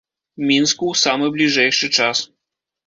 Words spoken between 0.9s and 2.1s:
ў самы бліжэйшы